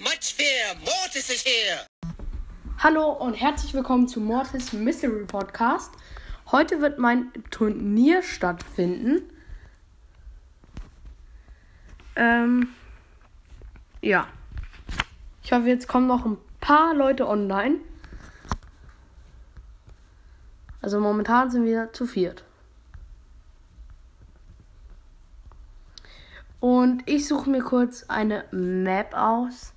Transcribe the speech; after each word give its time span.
much 0.00 0.34
fear. 0.34 0.76
Mortis 0.84 1.28
is 1.28 1.42
here. 1.42 1.80
Hallo 2.78 3.10
und 3.10 3.34
herzlich 3.34 3.74
willkommen 3.74 4.06
zu 4.06 4.20
Mortis 4.20 4.72
Mystery 4.72 5.24
Podcast. 5.24 5.90
Heute 6.52 6.80
wird 6.80 6.98
mein 6.98 7.32
Turnier 7.50 8.22
stattfinden. 8.22 9.22
Ähm, 12.14 12.68
ja. 14.00 14.28
Ich 15.42 15.52
hoffe, 15.52 15.66
jetzt 15.66 15.88
kommen 15.88 16.06
noch 16.06 16.24
ein 16.24 16.38
paar 16.60 16.94
Leute 16.94 17.26
online. 17.26 17.78
Also 20.80 21.00
momentan 21.00 21.50
sind 21.50 21.64
wir 21.64 21.92
zu 21.92 22.06
viert. 22.06 22.44
Und 26.60 27.02
ich 27.06 27.26
suche 27.26 27.50
mir 27.50 27.62
kurz 27.62 28.04
eine 28.04 28.44
Map 28.52 29.14
aus. 29.14 29.72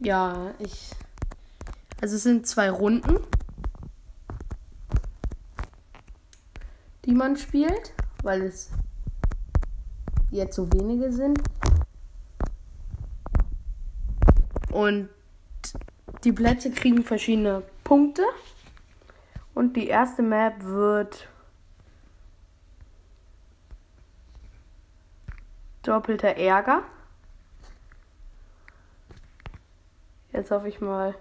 Ja, 0.00 0.54
ich. 0.60 0.92
Also 2.00 2.14
es 2.14 2.22
sind 2.22 2.46
zwei 2.46 2.70
Runden, 2.70 3.18
die 7.04 7.12
man 7.12 7.36
spielt, 7.36 7.92
weil 8.22 8.42
es 8.42 8.70
jetzt 10.30 10.54
so 10.54 10.72
wenige 10.72 11.12
sind. 11.12 11.40
Und 14.70 15.08
die 16.22 16.32
Plätze 16.32 16.70
kriegen 16.70 17.02
verschiedene 17.02 17.64
Punkte. 17.82 18.22
Und 19.54 19.74
die 19.74 19.88
erste 19.88 20.22
Map 20.22 20.62
wird 20.62 21.28
doppelter 25.82 26.36
Ärger. 26.36 26.84
Jetzt 30.38 30.52
hoffe 30.52 30.68
ich 30.68 30.80
mal. 30.80 31.16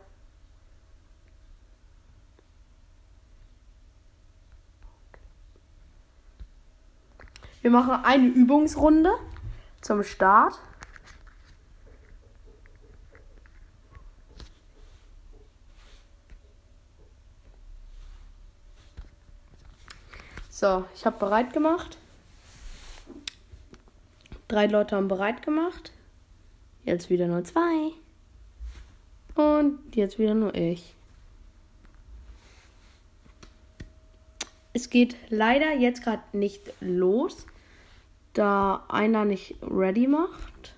Wir 7.63 7.71
machen 7.71 8.05
eine 8.05 8.27
Übungsrunde 8.27 9.15
zum 9.81 10.03
Start. 10.03 10.59
So, 20.51 20.85
ich 20.93 21.07
habe 21.07 21.17
bereit 21.17 21.53
gemacht. 21.53 21.97
Drei 24.47 24.67
Leute 24.67 24.95
haben 24.95 25.07
bereit 25.07 25.41
gemacht. 25.41 25.91
Jetzt 26.83 27.09
wieder 27.09 27.25
nur 27.25 27.43
zwei. 27.43 27.93
Und 29.37 29.95
jetzt 29.95 30.17
wieder 30.17 30.33
nur 30.33 30.55
ich. 30.55 30.95
Es 34.73 34.89
geht 34.89 35.15
leider 35.29 35.73
jetzt 35.73 36.03
gerade 36.03 36.23
nicht 36.33 36.73
los, 36.79 37.45
da 38.33 38.83
einer 38.89 39.25
nicht 39.25 39.55
ready 39.61 40.07
macht. 40.07 40.73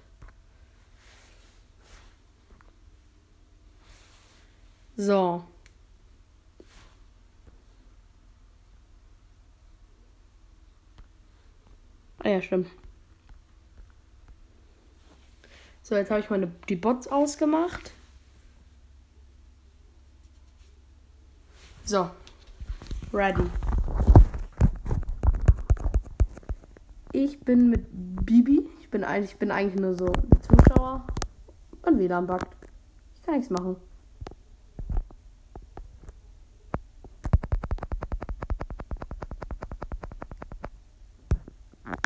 So. 4.98 5.46
Ah 12.18 12.28
ja, 12.28 12.42
stimmt. 12.42 12.70
So, 15.82 15.96
jetzt 15.96 16.12
habe 16.12 16.20
ich 16.20 16.30
meine 16.30 16.52
die 16.68 16.76
Bots 16.76 17.08
ausgemacht. 17.08 17.94
So. 21.90 22.08
Ready. 23.12 23.50
Ich 27.14 27.40
bin 27.40 27.72
mit 27.72 27.88
Bibi. 28.28 28.70
Ich 28.80 28.92
bin 28.92 29.04
eigentlich, 29.04 29.32
ich 29.32 29.40
bin 29.40 29.50
eigentlich 29.50 29.82
nur 29.82 29.96
so 29.96 30.06
der 30.06 30.40
Zuschauer. 30.40 31.08
Und 31.82 31.98
WLAN 31.98 32.28
backt. 32.28 32.56
Ich 33.16 33.24
kann 33.24 33.38
nichts 33.38 33.50
machen. 33.50 33.78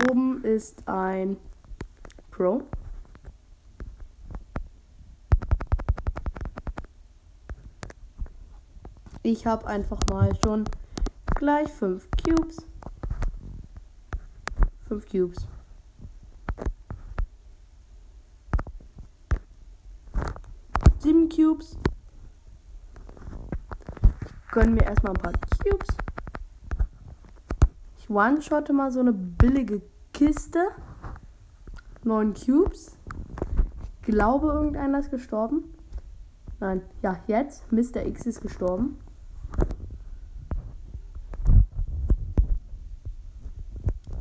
Oben 0.10 0.46
ist 0.46 0.88
ein 0.88 1.36
Pro. 2.32 2.64
Ich 9.26 9.48
habe 9.48 9.66
einfach 9.68 10.00
mal 10.12 10.38
schon 10.44 10.66
gleich 11.36 11.72
fünf 11.72 12.10
Cubes. 12.22 12.58
Fünf 14.86 15.10
Cubes. 15.10 15.48
Sieben 21.00 21.30
Cubes. 21.30 21.78
Gönnen 24.52 24.74
mir 24.74 24.84
erstmal 24.84 25.14
ein 25.14 25.22
paar 25.22 25.32
Cubes. 25.64 25.88
Ich 28.00 28.10
one-shotte 28.10 28.74
mal 28.74 28.92
so 28.92 29.00
eine 29.00 29.14
billige 29.14 29.82
Kiste. 30.12 30.68
Neun 32.04 32.34
Cubes. 32.34 32.98
Ich 34.02 34.06
glaube, 34.06 34.48
irgendeiner 34.48 35.00
ist 35.00 35.12
gestorben. 35.12 35.74
Nein, 36.60 36.82
ja, 37.02 37.22
jetzt. 37.28 37.72
Mr. 37.72 38.06
X 38.06 38.26
ist 38.26 38.42
gestorben. 38.42 38.98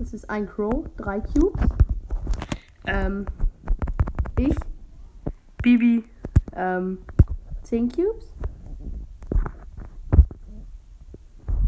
Das 0.03 0.13
ist 0.13 0.22
ein 0.33 0.47
Crow, 0.47 0.89
drei 0.97 1.21
Cubes. 1.21 1.61
Ähm, 2.87 3.27
ich, 4.39 4.57
Bibi, 5.63 6.05
ähm, 6.55 6.99
zehn 7.63 7.91
Cubes. 7.91 8.33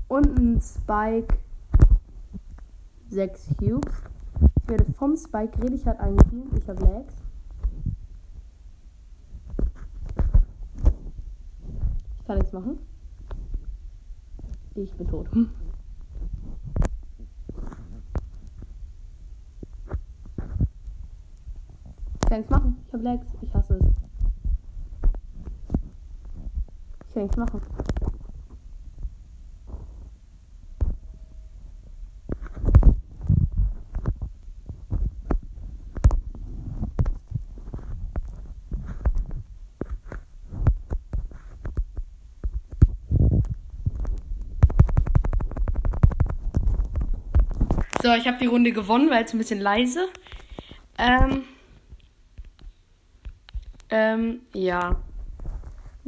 Und 0.09 0.39
ein 0.39 0.61
Spike, 0.63 1.37
sechs 3.11 3.55
Cubes. 3.59 3.93
Ich 4.63 4.69
werde 4.71 4.91
vom 4.95 5.15
Spike 5.15 5.63
richtig 5.63 5.85
hart 5.85 6.01
eingespielt. 6.01 6.47
Ich 6.57 6.67
habe 6.67 6.83
Lags. 6.83 7.15
Ich 12.19 12.27
kann 12.27 12.39
nichts 12.39 12.53
machen. 12.55 12.79
Ich 14.75 14.91
bin 14.95 15.07
tot. 15.07 15.29
kann 22.35 22.41
nichts 22.41 22.51
machen. 22.51 22.85
Ich 22.87 22.93
habe 22.93 23.05
Lags. 23.05 23.27
Ich 23.43 23.55
hasse 23.55 23.75
es. 23.75 23.87
Ich 27.07 27.15
kann 27.15 27.23
nichts 27.23 27.37
machen. 27.37 27.61
So, 48.03 48.13
ich 48.13 48.27
habe 48.27 48.37
die 48.39 48.47
Runde 48.47 48.73
gewonnen, 48.73 49.09
weil 49.09 49.25
es 49.25 49.33
ein 49.33 49.39
bisschen 49.39 49.61
leise. 49.61 50.09
Ähm, 50.99 51.45
ähm, 53.95 54.41
ja. 54.53 54.97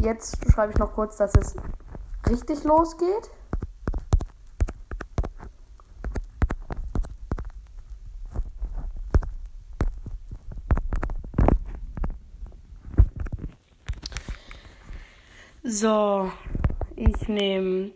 Jetzt 0.03 0.39
schreibe 0.53 0.73
ich 0.73 0.79
noch 0.79 0.93
kurz, 0.93 1.17
dass 1.19 1.33
es 1.37 1.55
richtig 2.29 2.65
losgeht. 2.65 3.31
So, 15.63 16.33
ich 16.97 17.29
nehme, 17.29 17.93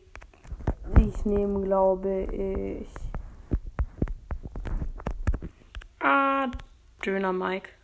ich 1.01 1.25
nehme, 1.25 1.63
glaube 1.63 2.29
ich, 2.31 2.89
ah, 5.99 6.49
Döner 7.05 7.33
Mike. 7.33 7.80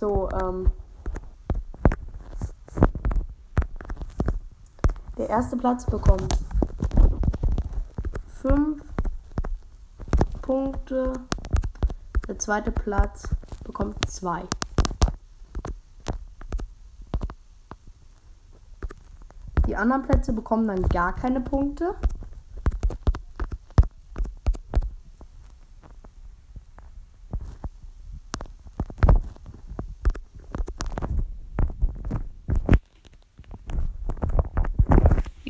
So, 0.00 0.30
ähm. 0.30 0.70
Der 5.18 5.28
erste 5.28 5.58
Platz 5.58 5.84
bekommt 5.84 6.38
5 8.40 8.82
Punkte. 10.40 11.12
Der 12.26 12.38
zweite 12.38 12.72
Platz 12.72 13.28
bekommt 13.62 13.96
2. 14.08 14.44
Die 19.66 19.76
anderen 19.76 20.02
Plätze 20.04 20.32
bekommen 20.32 20.66
dann 20.66 20.88
gar 20.88 21.14
keine 21.14 21.42
Punkte. 21.42 21.94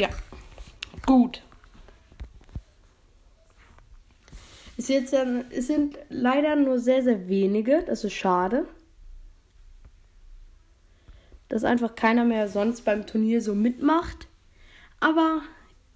Ja, 0.00 0.08
gut. 1.05 1.43
Es, 4.90 5.12
jetzt, 5.12 5.14
es 5.50 5.69
sind 5.69 5.98
leider 6.08 6.56
nur 6.56 6.81
sehr, 6.81 7.04
sehr 7.04 7.28
wenige. 7.28 7.84
Das 7.87 8.02
ist 8.02 8.12
schade. 8.12 8.66
Dass 11.48 11.62
einfach 11.62 11.94
keiner 11.94 12.25
mehr 12.25 12.48
sonst 12.48 12.84
beim 12.84 13.06
Turnier 13.06 13.40
so 13.40 13.54
mitmacht. 13.54 14.26
Aber 14.98 15.42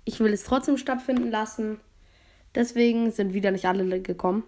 ich 0.04 0.20
will 0.20 0.32
es 0.32 0.44
trotzdem 0.44 0.76
stattfinden 0.76 1.28
lassen. 1.32 1.80
Deswegen 2.54 3.10
sind 3.10 3.34
wieder 3.34 3.50
nicht 3.50 3.66
alle 3.66 4.00
gekommen. 4.00 4.44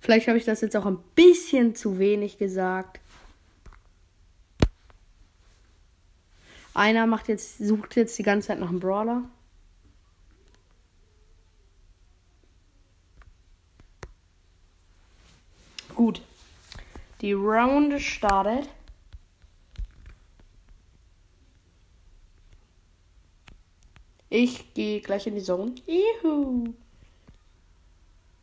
Vielleicht 0.00 0.26
habe 0.26 0.38
ich 0.38 0.44
das 0.44 0.60
jetzt 0.60 0.76
auch 0.76 0.86
ein 0.86 0.98
bisschen 1.14 1.76
zu 1.76 2.00
wenig 2.00 2.36
gesagt. 2.36 3.00
Einer 6.74 7.06
macht 7.06 7.28
jetzt, 7.28 7.58
sucht 7.58 7.94
jetzt 7.94 8.18
die 8.18 8.24
ganze 8.24 8.48
Zeit 8.48 8.58
nach 8.58 8.70
einem 8.70 8.80
Brawler. 8.80 9.22
Gut. 15.98 16.22
Die 17.20 17.32
Round 17.32 18.00
startet. 18.00 18.68
Ich 24.30 24.74
gehe 24.74 25.00
gleich 25.00 25.26
in 25.26 25.34
die 25.34 25.42
Zone. 25.42 25.74
Juhu. 25.86 26.74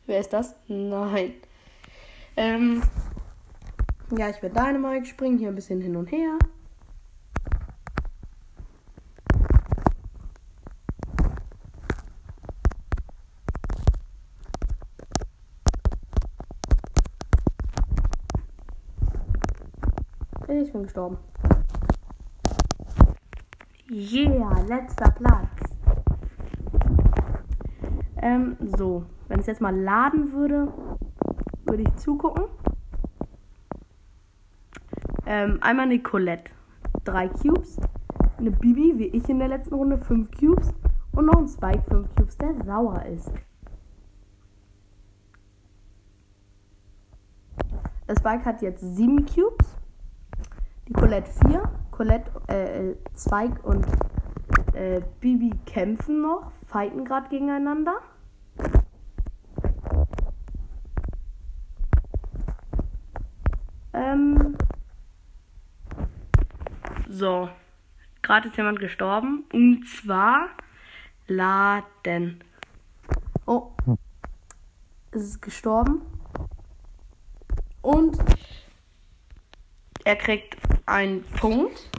Wer 0.06 0.20
ist 0.20 0.32
das? 0.32 0.54
Nein. 0.68 1.34
Ähm, 2.36 2.82
ja, 4.16 4.28
ich 4.28 4.42
werde 4.42 4.54
Dynamite 4.54 5.06
springen, 5.06 5.38
hier 5.38 5.48
ein 5.48 5.54
bisschen 5.54 5.80
hin 5.80 5.96
und 5.96 6.12
her. 6.12 6.38
Ich 20.48 20.64
bin 20.76 20.82
gestorben. 20.84 21.16
Yeah, 23.90 24.62
letzter 24.68 25.10
Platz. 25.10 25.48
Ähm, 28.20 28.56
so. 28.76 29.04
Wenn 29.28 29.40
es 29.40 29.46
jetzt 29.46 29.60
mal 29.60 29.74
laden 29.74 30.32
würde, 30.32 30.72
würde 31.64 31.82
ich 31.82 31.96
zugucken. 31.96 32.44
Ähm, 35.24 35.58
einmal 35.62 35.86
eine 35.86 36.00
Colette. 36.00 36.52
Drei 37.04 37.28
Cubes. 37.28 37.80
Eine 38.38 38.50
Bibi, 38.50 38.98
wie 38.98 39.06
ich 39.06 39.28
in 39.28 39.38
der 39.38 39.48
letzten 39.48 39.74
Runde, 39.74 39.98
fünf 39.98 40.30
Cubes. 40.30 40.72
Und 41.12 41.26
noch 41.26 41.38
ein 41.38 41.48
Spike, 41.48 41.82
fünf 41.88 42.14
Cubes, 42.14 42.36
der 42.36 42.54
sauer 42.64 43.04
ist. 43.06 43.32
Der 48.08 48.16
Spike 48.16 48.44
hat 48.44 48.62
jetzt 48.62 48.82
sieben 48.96 49.24
Cubes. 49.26 49.75
Die 50.88 50.92
Colette 50.92 51.30
4. 51.48 51.62
Colette, 51.90 52.30
äh, 52.48 52.94
Spike 53.18 53.60
und 53.62 53.86
äh, 54.74 55.00
Bibi 55.20 55.50
kämpfen 55.64 56.22
noch, 56.22 56.52
fighten 56.66 57.04
gerade 57.04 57.28
gegeneinander. 57.28 57.96
Ähm. 63.92 64.56
So. 67.08 67.48
Gerade 68.22 68.48
ist 68.48 68.56
jemand 68.56 68.78
gestorben. 68.78 69.44
Und 69.52 69.86
zwar 69.88 70.50
Laden. 71.26 72.44
Oh. 73.46 73.72
Es 75.10 75.22
ist 75.22 75.42
gestorben. 75.42 76.02
Und 77.82 78.18
er 80.06 80.14
kriegt 80.14 80.56
einen 80.86 81.24
Punkt. 81.24 81.90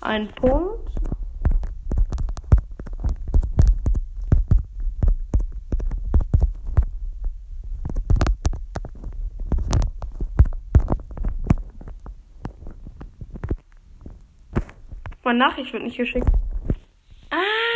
Ein 0.00 0.28
Punkt. 0.36 0.88
Meine 15.24 15.40
Nachricht 15.40 15.72
wird 15.72 15.82
nicht 15.82 15.96
geschickt. 15.96 16.28
Ah! 17.30 17.66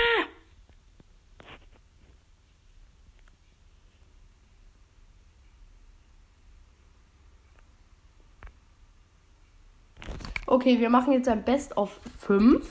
Okay, 10.60 10.78
wir 10.78 10.90
machen 10.90 11.14
jetzt 11.14 11.26
ein 11.26 11.42
Best 11.42 11.74
of 11.78 11.98
5. 12.18 12.68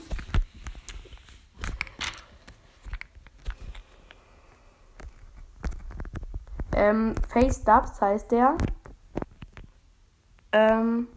Ähm, 6.76 7.16
Face 7.28 7.64
Dubs 7.64 8.00
heißt 8.00 8.30
der. 8.30 8.56
Ähm. 10.52 11.08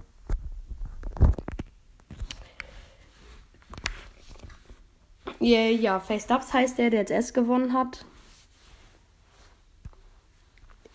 Yeah, 5.39 5.69
ja, 5.69 5.99
Face 5.99 6.25
Dubs 6.25 6.51
heißt 6.51 6.79
der, 6.79 6.89
der 6.89 7.01
jetzt 7.01 7.11
S 7.11 7.35
gewonnen 7.35 7.73
hat. 7.73 8.03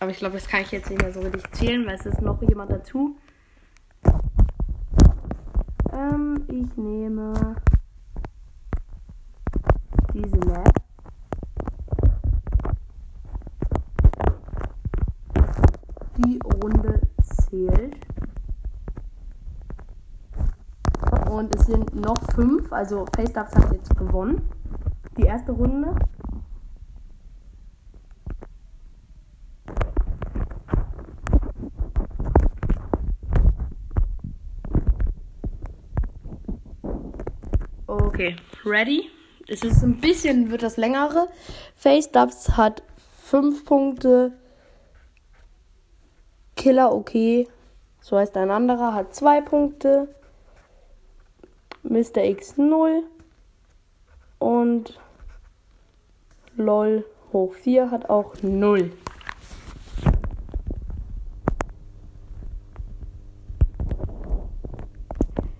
Aber 0.01 0.11
ich 0.11 0.17
glaube, 0.17 0.33
das 0.35 0.49
kann 0.49 0.59
ich 0.59 0.73
jetzt 0.73 0.89
nicht 0.89 1.01
mehr 1.01 1.13
so 1.13 1.21
richtig 1.21 1.49
zählen, 1.53 1.87
weil 1.87 1.95
es 1.95 2.05
ist 2.05 2.19
noch 2.19 2.41
jemand 2.41 2.69
dazu. 2.69 3.15
Ähm, 5.99 6.38
ich 6.51 6.77
nehme 6.77 7.55
diese 10.13 10.37
Map. 10.37 10.73
Die 16.17 16.39
Runde 16.61 17.01
zählt. 17.23 17.95
Und 21.29 21.55
es 21.55 21.67
sind 21.67 21.95
noch 21.95 22.17
fünf, 22.33 22.73
also 22.73 23.05
FaceDubs 23.15 23.55
hat 23.55 23.71
jetzt 23.71 23.95
gewonnen. 23.95 24.41
Die 25.17 25.23
erste 25.23 25.51
Runde. 25.51 25.95
Okay, 38.19 38.35
ready? 38.65 39.09
Es 39.47 39.63
ist 39.63 39.81
ein 39.81 40.01
bisschen, 40.01 40.51
wird 40.51 40.61
das 40.61 40.75
längere. 40.75 41.29
FaceDubs 41.75 42.57
hat 42.57 42.83
5 43.23 43.63
Punkte. 43.63 44.33
Killer 46.57 46.93
okay. 46.93 47.47
So 48.01 48.17
heißt 48.17 48.35
ein 48.35 48.51
anderer, 48.51 48.93
hat 48.93 49.15
2 49.15 49.39
Punkte. 49.39 50.13
Mr. 51.83 52.25
X 52.25 52.57
0. 52.57 53.03
Und 54.37 54.99
LOL 56.57 57.05
hoch 57.31 57.53
4 57.53 57.89
hat 57.89 58.09
auch 58.09 58.35
0. 58.41 58.91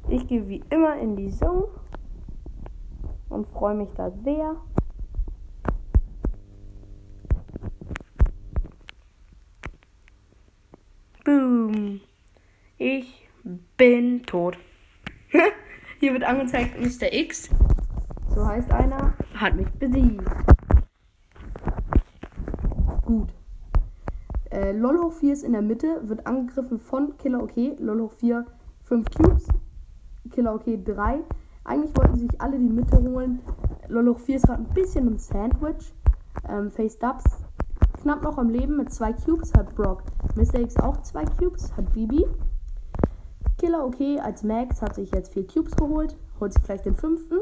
Ich 0.09 0.27
gehe 0.27 0.45
wie 0.49 0.61
immer 0.69 0.97
in 0.97 1.15
die 1.15 1.31
Zone. 1.31 1.69
Und 3.29 3.47
freue 3.47 3.75
mich 3.75 3.89
da 3.95 4.11
sehr. 4.23 4.55
Boom. 11.23 12.01
Ich 12.77 13.27
bin 13.77 14.23
tot. 14.23 14.57
Hier 15.99 16.13
wird 16.13 16.23
angezeigt, 16.23 16.79
Mr. 16.79 17.13
X, 17.13 17.49
so 18.33 18.45
heißt 18.45 18.71
einer, 18.71 19.13
hat 19.35 19.55
mich 19.55 19.69
besiegt. 19.71 20.23
Gut. 23.05 23.33
Äh, 24.51 24.71
LOL 24.71 24.97
hoch 24.99 25.13
4 25.13 25.33
ist 25.33 25.43
in 25.43 25.51
der 25.51 25.61
Mitte, 25.61 26.07
wird 26.07 26.25
angegriffen 26.25 26.79
von 26.79 27.17
Killer 27.17 27.43
OK. 27.43 27.55
LOL 27.79 28.01
hoch 28.01 28.13
4, 28.13 28.45
5 28.83 29.09
Cubes. 29.11 29.47
Killer 30.31 30.55
OK 30.55 30.65
3. 30.85 31.19
Eigentlich 31.69 31.95
wollten 31.95 32.17
sich 32.17 32.41
alle 32.41 32.57
die 32.57 32.67
Mitte 32.67 32.97
holen. 32.97 33.41
LOL 33.89 34.09
hoch 34.09 34.19
4 34.19 34.37
ist 34.37 34.47
gerade 34.47 34.63
ein 34.63 34.73
bisschen 34.73 35.07
im 35.07 35.19
Sandwich. 35.19 35.93
Ähm, 36.49 36.71
Face 36.71 36.97
Dubs 36.97 37.23
knapp 38.01 38.23
noch 38.23 38.39
am 38.39 38.49
Leben 38.49 38.75
mit 38.77 38.91
2 38.91 39.13
Cubes, 39.13 39.53
hat 39.53 39.75
Brock. 39.75 40.01
Mr. 40.35 40.61
X 40.61 40.77
auch 40.77 40.97
2 41.03 41.25
Cubes, 41.25 41.71
hat 41.77 41.93
Bibi. 41.93 42.25
Killer 43.59 43.85
OK 43.85 43.99
als 44.23 44.41
Max 44.41 44.81
hat 44.81 44.95
sich 44.95 45.11
jetzt 45.11 45.33
4 45.33 45.45
Cubes 45.45 45.75
geholt, 45.75 46.17
holt 46.39 46.53
sich 46.53 46.63
gleich 46.63 46.81
den 46.81 46.95
fünften. 46.95 47.41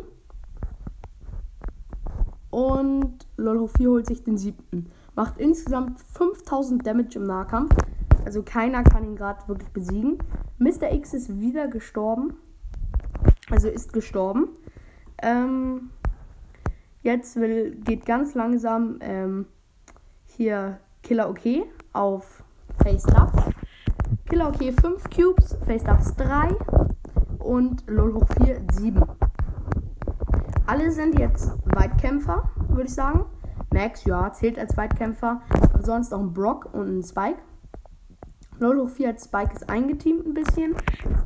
Und 2.49 3.25
LOL 3.37 3.59
hoch 3.59 3.69
4 3.77 3.89
holt 3.89 4.07
sich 4.07 4.25
den 4.25 4.37
siebten. 4.37 4.87
Macht 5.15 5.39
insgesamt 5.39 6.01
5000 6.01 6.85
Damage 6.85 7.17
im 7.17 7.23
Nahkampf. 7.23 7.73
Also 8.25 8.43
keiner 8.43 8.83
kann 8.83 9.05
ihn 9.05 9.15
gerade 9.15 9.47
wirklich 9.47 9.71
besiegen. 9.71 10.17
Mr. 10.57 10.91
X 10.91 11.13
ist 11.13 11.39
wieder 11.39 11.69
gestorben. 11.69 12.33
Also 13.49 13.69
ist 13.69 13.93
gestorben. 13.93 14.49
Ähm, 15.21 15.89
jetzt 17.01 17.37
will, 17.37 17.75
geht 17.83 18.05
ganz 18.05 18.35
langsam 18.35 18.97
ähm, 19.01 19.45
hier 20.25 20.79
Killer 21.01 21.29
OK 21.29 21.65
auf 21.93 22.43
Face 22.83 23.05
Up. 23.15 23.53
Killer 24.29 24.49
OK 24.49 24.73
5 24.79 25.09
Cubes, 25.09 25.57
Face 25.65 25.85
Ups 25.85 26.15
3 26.15 26.49
und 27.39 27.83
LOL 27.87 28.15
hoch 28.15 28.27
4 28.43 28.61
7. 28.73 29.01
Alle 30.65 30.91
sind 30.91 31.17
jetzt 31.17 31.51
Weitkämpfer, 31.63 32.51
würde 32.67 32.83
ich 32.83 32.93
sagen. 32.93 33.25
Max, 33.71 34.03
ja, 34.03 34.31
zählt 34.33 34.59
als 34.59 34.75
Weitkämpfer. 34.75 35.41
Aber 35.73 35.83
sonst 35.83 36.13
auch 36.13 36.19
ein 36.19 36.33
Brock 36.33 36.69
und 36.73 36.99
ein 36.99 37.03
Spike. 37.03 37.39
LOL 38.59 38.81
hoch 38.81 38.89
4 38.89 39.09
als 39.09 39.25
Spike 39.25 39.53
ist 39.53 39.69
eingeteamt 39.69 40.25
ein 40.25 40.33
bisschen. 40.33 40.75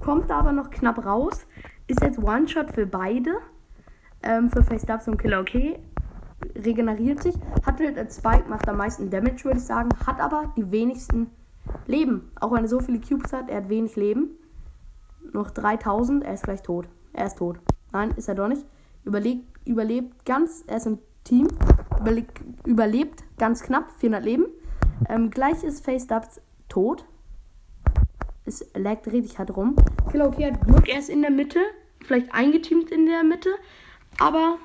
Kommt 0.03 0.29
da 0.29 0.39
aber 0.39 0.51
noch 0.51 0.69
knapp 0.69 1.03
raus. 1.03 1.47
Ist 1.91 2.03
jetzt 2.03 2.19
One-Shot 2.19 2.71
für 2.71 2.85
beide. 2.85 3.31
Ähm, 4.23 4.49
für 4.49 4.63
Face 4.63 4.85
Dubs 4.85 5.09
und 5.09 5.17
Killer 5.17 5.41
OK. 5.41 5.77
Regeneriert 6.55 7.21
sich. 7.21 7.35
Hat 7.65 7.81
halt 7.81 7.97
als 7.97 8.15
Spike, 8.15 8.47
macht 8.47 8.69
am 8.69 8.77
meisten 8.77 9.09
Damage, 9.09 9.43
würde 9.43 9.57
ich 9.57 9.65
sagen. 9.65 9.89
Hat 10.07 10.21
aber 10.21 10.53
die 10.55 10.71
wenigsten 10.71 11.31
Leben. 11.87 12.31
Auch 12.39 12.53
wenn 12.53 12.63
er 12.63 12.69
so 12.69 12.79
viele 12.79 13.01
Cubes 13.01 13.33
hat, 13.33 13.49
er 13.49 13.57
hat 13.57 13.67
wenig 13.67 13.97
Leben. 13.97 14.29
Noch 15.33 15.51
3000, 15.51 16.23
er 16.23 16.33
ist 16.33 16.43
gleich 16.43 16.61
tot. 16.61 16.87
Er 17.11 17.25
ist 17.25 17.39
tot. 17.39 17.59
Nein, 17.91 18.11
ist 18.15 18.29
er 18.29 18.35
doch 18.35 18.47
nicht. 18.47 18.65
Überlebt, 19.03 19.43
überlebt 19.65 20.23
ganz, 20.23 20.63
er 20.67 20.77
ist 20.77 20.87
im 20.87 20.97
Team. 21.25 21.49
Überlebt, 21.99 22.39
überlebt 22.65 23.23
ganz 23.37 23.63
knapp, 23.63 23.89
400 23.97 24.23
Leben. 24.23 24.45
Ähm, 25.09 25.29
gleich 25.29 25.61
ist 25.65 25.83
Face 25.83 26.07
Dubs 26.07 26.39
tot. 26.69 27.03
Es 28.45 28.65
laggt 28.75 29.11
richtig 29.11 29.37
hart 29.39 29.57
rum. 29.57 29.75
Killer 30.09 30.29
OK 30.29 30.41
hat 30.41 30.61
Glück, 30.65 30.87
er 30.87 30.99
ist 30.99 31.09
in 31.09 31.21
der 31.21 31.31
Mitte. 31.31 31.59
Vielleicht 32.05 32.33
eingeteamt 32.33 32.91
in 32.91 33.05
der 33.05 33.23
Mitte. 33.23 33.49
Aber 34.19 34.57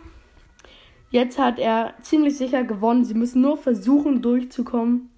jetzt 1.10 1.38
hat 1.38 1.58
er 1.58 1.94
ziemlich 2.02 2.36
sicher 2.36 2.64
gewonnen. 2.64 3.04
Sie 3.04 3.14
müssen 3.14 3.42
nur 3.42 3.56
versuchen 3.56 4.22
durchzukommen. 4.22 5.10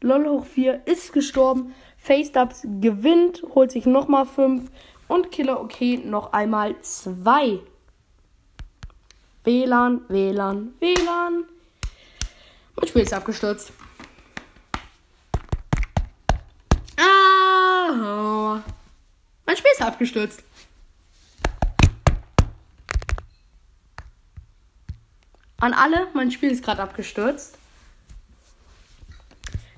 LOL 0.00 0.28
hoch 0.28 0.46
4 0.46 0.86
ist 0.86 1.12
gestorben. 1.12 1.74
Face 1.98 2.32
Dubs 2.32 2.66
gewinnt, 2.80 3.42
holt 3.54 3.70
sich 3.70 3.84
nochmal 3.84 4.24
5 4.24 4.70
und 5.08 5.30
Killer 5.30 5.60
OK 5.60 6.04
noch 6.04 6.32
einmal 6.32 6.80
2. 6.80 7.60
WLAN, 9.44 10.02
WLAN, 10.08 10.74
WLAN. 10.80 11.44
Mein 12.76 12.88
Spiel 12.88 13.02
ist 13.02 13.12
abgestürzt. 13.12 13.72
Ah, 16.98 18.62
mein 19.50 19.56
Spiel 19.56 19.72
ist 19.72 19.82
abgestürzt. 19.82 20.44
An 25.58 25.74
alle, 25.74 26.06
mein 26.14 26.30
Spiel 26.30 26.52
ist 26.52 26.62
gerade 26.62 26.80
abgestürzt. 26.80 27.58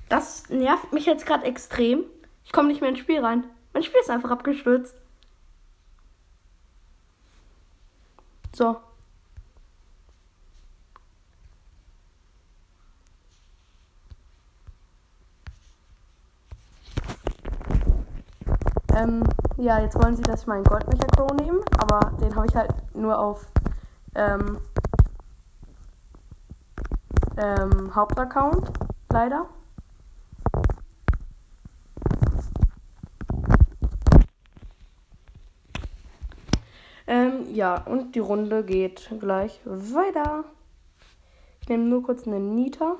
Das 0.09 0.47
nervt 0.49 0.93
mich 0.93 1.07
jetzt 1.07 1.25
gerade 1.25 1.45
extrem. 1.45 2.03
Ich 2.45 2.51
komme 2.51 2.67
nicht 2.67 2.81
mehr 2.81 2.91
ins 2.91 2.99
Spiel 2.99 3.19
rein. 3.19 3.45
Mein 3.73 3.81
Spiel 3.81 3.99
ist 3.99 4.11
einfach 4.11 4.29
abgestürzt. 4.29 4.93
So. 8.55 8.79
Ähm, 18.95 19.23
ja, 19.63 19.79
jetzt 19.79 19.95
wollen 19.95 20.15
sie, 20.15 20.21
dass 20.23 20.41
ich 20.41 20.47
meinen 20.47 20.65
Goldmecher 20.65 21.07
Crow 21.07 21.31
nehme, 21.31 21.61
aber 21.77 22.11
den 22.19 22.35
habe 22.35 22.45
ich 22.47 22.55
halt 22.55 22.73
nur 22.93 23.17
auf 23.17 23.47
ähm, 24.13 24.59
ähm, 27.37 27.95
Hauptaccount, 27.95 28.71
leider. 29.09 29.45
Ähm, 37.07 37.53
ja, 37.53 37.77
und 37.85 38.15
die 38.15 38.19
Runde 38.19 38.65
geht 38.65 39.09
gleich 39.19 39.61
weiter. 39.63 40.43
Ich 41.61 41.69
nehme 41.69 41.85
nur 41.85 42.03
kurz 42.03 42.27
eine 42.27 42.39
Nita. 42.39 42.97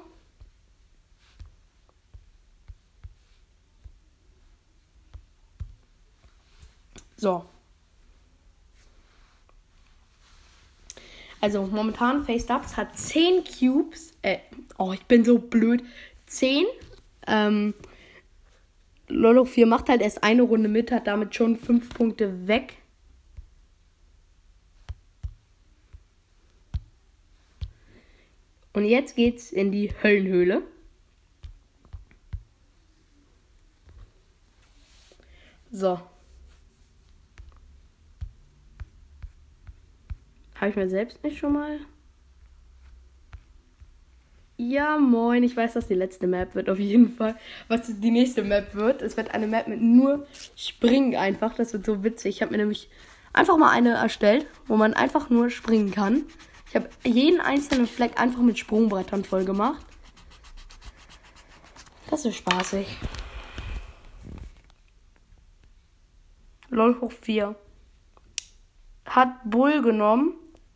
So. 7.23 7.45
Also 11.39 11.65
momentan 11.67 12.25
Face 12.25 12.45
Dubs 12.45 12.75
hat 12.75 12.97
10 12.97 13.45
Cubes. 13.45 14.13
Äh, 14.23 14.39
oh, 14.77 14.91
ich 14.91 15.05
bin 15.05 15.23
so 15.23 15.39
blöd. 15.39 15.83
10. 16.25 16.65
Ähm, 17.27 17.73
Lolo 19.07 19.45
4 19.45 19.67
macht 19.67 19.87
halt 19.87 20.01
erst 20.01 20.21
eine 20.21 20.41
Runde 20.41 20.67
mit, 20.67 20.91
hat 20.91 21.07
damit 21.07 21.33
schon 21.33 21.55
5 21.55 21.93
Punkte 21.93 22.45
weg. 22.45 22.75
Und 28.73 28.83
jetzt 28.83 29.15
geht's 29.15 29.53
in 29.53 29.71
die 29.71 29.93
Höllenhöhle. 30.03 30.63
So. 35.71 36.01
Habe 40.55 40.69
ich 40.69 40.75
mir 40.75 40.89
selbst 40.89 41.23
nicht 41.23 41.37
schon 41.37 41.53
mal? 41.53 41.79
Ja, 44.57 44.97
moin. 44.97 45.43
Ich 45.43 45.57
weiß, 45.57 45.73
dass 45.73 45.87
die 45.87 45.95
letzte 45.95 46.27
Map 46.27 46.55
wird, 46.55 46.69
auf 46.69 46.79
jeden 46.79 47.11
Fall. 47.11 47.35
Was 47.67 47.99
die 47.99 48.11
nächste 48.11 48.43
Map 48.43 48.75
wird. 48.75 49.01
Es 49.01 49.17
wird 49.17 49.33
eine 49.33 49.47
Map 49.47 49.67
mit 49.67 49.81
nur 49.81 50.27
Springen 50.55 51.15
einfach. 51.15 51.55
Das 51.55 51.73
wird 51.73 51.85
so 51.85 52.03
witzig. 52.03 52.35
Ich 52.35 52.41
habe 52.41 52.51
mir 52.51 52.59
nämlich 52.59 52.89
einfach 53.33 53.57
mal 53.57 53.71
eine 53.71 53.93
erstellt, 53.95 54.45
wo 54.67 54.77
man 54.77 54.93
einfach 54.93 55.29
nur 55.29 55.49
springen 55.49 55.91
kann. 55.91 56.23
Ich 56.69 56.75
habe 56.75 56.89
jeden 57.03 57.41
einzelnen 57.41 57.87
Fleck 57.87 58.19
einfach 58.19 58.41
mit 58.41 58.57
Sprungbrettern 58.57 59.23
voll 59.23 59.45
gemacht. 59.45 59.85
Das 62.09 62.25
ist 62.25 62.35
spaßig. 62.35 62.87
LOL 66.69 67.01
hoch 67.01 67.11
4. 67.11 67.55
Hat 69.05 69.29
Bull 69.43 69.81
genommen. 69.81 70.33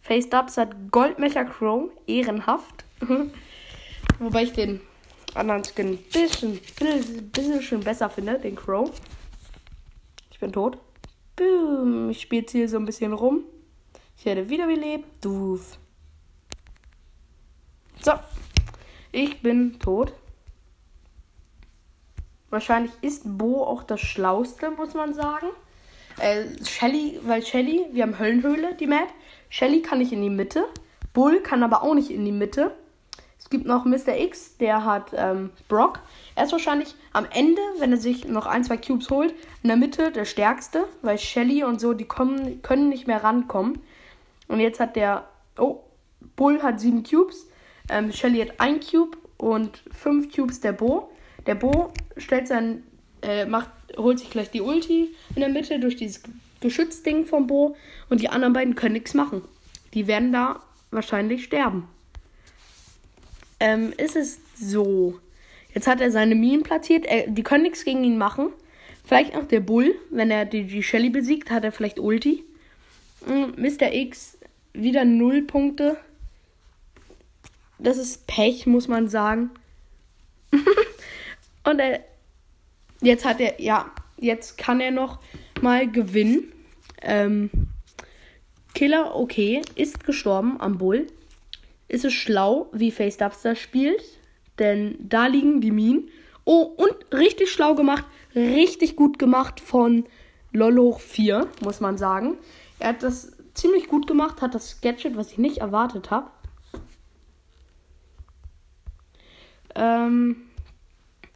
Face 0.07 0.29
Dubs 0.29 0.55
hat 0.55 0.69
Goldmecher 0.89 1.43
Crow. 1.43 1.91
Ehrenhaft. 2.07 2.85
Wobei 4.19 4.43
ich 4.43 4.53
den 4.53 4.79
anderen 5.35 5.65
Skin 5.65 5.89
ein 5.89 5.97
bisschen, 5.97 6.59
bisschen, 6.79 7.29
bisschen 7.29 7.79
besser 7.81 8.09
finde, 8.09 8.39
den 8.39 8.55
Crow. 8.55 8.89
Ich 10.31 10.39
bin 10.39 10.53
tot. 10.53 10.77
Boom. 11.35 12.09
Ich 12.09 12.21
spiele 12.21 12.45
hier 12.49 12.69
so 12.69 12.77
ein 12.77 12.85
bisschen 12.85 13.11
rum. 13.11 13.43
Ich 14.17 14.23
werde 14.25 14.47
wiederbelebt. 14.47 15.25
Doof. 15.25 15.77
So. 18.01 18.13
Ich 19.11 19.41
bin 19.41 19.77
tot. 19.77 20.13
Wahrscheinlich 22.49 22.93
ist 23.01 23.23
Bo 23.25 23.65
auch 23.65 23.83
das 23.83 23.99
Schlauste, 23.99 24.71
muss 24.71 24.93
man 24.93 25.13
sagen. 25.13 25.47
Äh, 26.17 26.45
Shelly, 26.63 27.19
weil 27.23 27.45
Shelly, 27.45 27.87
wir 27.91 28.03
haben 28.03 28.17
Höllenhöhle, 28.17 28.73
die 28.75 28.87
Map. 28.87 29.09
Shelly 29.49 29.81
kann 29.81 29.99
nicht 29.99 30.11
in 30.11 30.21
die 30.21 30.29
Mitte. 30.29 30.65
Bull 31.13 31.41
kann 31.41 31.63
aber 31.63 31.83
auch 31.83 31.95
nicht 31.95 32.11
in 32.11 32.25
die 32.25 32.31
Mitte. 32.31 32.71
Es 33.39 33.49
gibt 33.49 33.65
noch 33.65 33.85
Mr. 33.85 34.19
X, 34.19 34.57
der 34.57 34.83
hat 34.83 35.11
ähm, 35.15 35.51
Brock. 35.69 35.99
Er 36.35 36.43
ist 36.43 36.51
wahrscheinlich 36.51 36.95
am 37.13 37.25
Ende, 37.33 37.61
wenn 37.79 37.91
er 37.91 37.97
sich 37.97 38.27
noch 38.27 38.45
ein, 38.45 38.63
zwei 38.63 38.77
Cubes 38.77 39.09
holt, 39.09 39.33
in 39.63 39.69
der 39.69 39.77
Mitte 39.77 40.11
der 40.11 40.25
stärkste, 40.25 40.85
weil 41.01 41.17
Shelly 41.17 41.63
und 41.63 41.79
so, 41.79 41.93
die 41.93 42.05
kommen, 42.05 42.61
können 42.61 42.89
nicht 42.89 43.07
mehr 43.07 43.23
rankommen. 43.23 43.79
Und 44.49 44.59
jetzt 44.59 44.79
hat 44.79 44.95
der, 44.95 45.27
oh, 45.57 45.79
Bull 46.35 46.61
hat 46.61 46.79
sieben 46.79 47.03
Cubes, 47.03 47.47
ähm, 47.89 48.11
Shelly 48.11 48.39
hat 48.39 48.59
ein 48.59 48.79
Cube 48.81 49.17
und 49.37 49.81
fünf 49.91 50.35
Cubes 50.35 50.59
der 50.59 50.73
Bo. 50.73 51.09
Der 51.45 51.55
Bo 51.55 51.93
stellt 52.17 52.47
sein, 52.47 52.83
äh, 53.21 53.45
macht, 53.45 53.69
holt 53.95 54.19
sich 54.19 54.29
gleich 54.29 54.51
die 54.51 54.61
Ulti 54.61 55.15
in 55.35 55.39
der 55.39 55.49
Mitte 55.49 55.79
durch 55.79 55.95
dieses 55.95 56.21
Geschützding 56.61 57.25
vom 57.25 57.47
Bo 57.47 57.75
und 58.09 58.21
die 58.21 58.29
anderen 58.29 58.53
beiden 58.53 58.75
können 58.75 58.93
nichts 58.93 59.13
machen. 59.13 59.41
Die 59.93 60.07
werden 60.07 60.31
da 60.31 60.61
wahrscheinlich 60.91 61.43
sterben. 61.43 61.87
Ähm, 63.59 63.93
ist 63.97 64.15
es 64.15 64.39
so. 64.55 65.19
Jetzt 65.73 65.87
hat 65.87 66.01
er 66.01 66.11
seine 66.11 66.35
Minen 66.35 66.63
platziert. 66.63 67.05
Er, 67.05 67.27
die 67.27 67.43
können 67.43 67.63
nichts 67.63 67.83
gegen 67.83 68.03
ihn 68.03 68.17
machen. 68.17 68.49
Vielleicht 69.03 69.35
auch 69.35 69.45
der 69.45 69.61
Bull, 69.61 69.95
wenn 70.09 70.31
er 70.31 70.45
die, 70.45 70.65
die 70.65 70.83
Shelly 70.83 71.09
besiegt, 71.09 71.49
hat 71.49 71.63
er 71.63 71.71
vielleicht 71.71 71.99
Ulti. 71.99 72.43
Mr. 73.25 73.93
X 73.93 74.37
wieder 74.73 75.05
0 75.05 75.43
Punkte. 75.43 75.97
Das 77.79 77.97
ist 77.97 78.27
Pech, 78.27 78.65
muss 78.65 78.87
man 78.87 79.07
sagen. 79.07 79.51
Und 81.63 81.79
er, 81.79 82.03
jetzt 83.01 83.25
hat 83.25 83.39
er, 83.39 83.61
ja, 83.61 83.91
jetzt 84.17 84.57
kann 84.57 84.79
er 84.79 84.91
noch 84.91 85.19
mal 85.61 85.89
gewinnen. 85.89 86.51
Ähm, 87.01 87.49
Killer, 88.73 89.15
okay, 89.15 89.61
ist 89.75 90.05
gestorben 90.05 90.59
am 90.59 90.77
Bull. 90.77 91.07
Ist 91.87 92.05
es 92.05 92.13
schlau, 92.13 92.69
wie 92.73 92.91
Face 92.91 93.17
Dubster 93.17 93.55
spielt? 93.55 94.03
Denn 94.59 94.95
da 94.99 95.27
liegen 95.27 95.61
die 95.61 95.71
Minen. 95.71 96.09
Oh, 96.45 96.61
und 96.61 96.95
richtig 97.13 97.51
schlau 97.51 97.75
gemacht. 97.75 98.05
Richtig 98.35 98.95
gut 98.95 99.19
gemacht 99.19 99.59
von 99.59 100.05
LOL 100.51 100.77
hoch 100.77 100.99
4, 100.99 101.47
muss 101.61 101.79
man 101.79 101.97
sagen. 101.97 102.37
Er 102.79 102.89
hat 102.89 103.03
das 103.03 103.33
ziemlich 103.53 103.87
gut 103.87 104.07
gemacht, 104.07 104.41
hat 104.41 104.55
das 104.55 104.81
Gadget, 104.81 105.17
was 105.17 105.31
ich 105.31 105.37
nicht 105.37 105.57
erwartet 105.57 106.11
habe. 106.11 106.29
Ähm, 109.75 110.37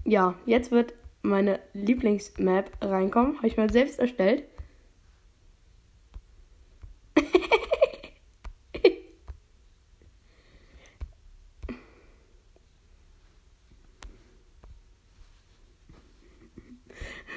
ja, 0.04 0.36
jetzt 0.46 0.72
wird 0.72 0.94
meine 1.22 1.60
Lieblingsmap 1.74 2.72
reinkommen. 2.82 3.38
Habe 3.38 3.48
ich 3.48 3.58
mal 3.58 3.72
selbst 3.72 4.00
erstellt. 4.00 4.46